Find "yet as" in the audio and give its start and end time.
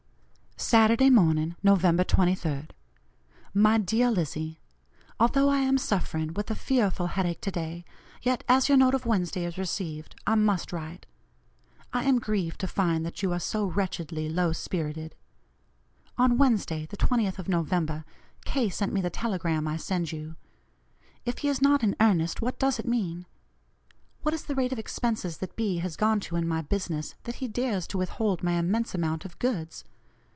8.21-8.69